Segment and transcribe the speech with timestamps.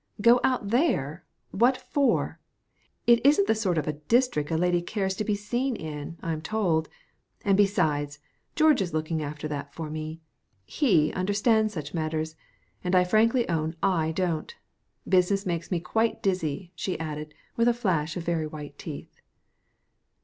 [0.19, 1.25] "Go out there?
[1.51, 2.39] What for?
[3.05, 6.41] It isn't the sort of a district a lady cares to be seen in, I'm
[6.41, 6.89] told;
[7.45, 8.17] and, besides,
[8.55, 10.19] George is looking after that for me.
[10.65, 12.35] He understands such matters,
[12.83, 14.55] and I frankly own I don't.
[15.07, 19.21] Business makes me quite dizzy," she added with a flash of very white teeth.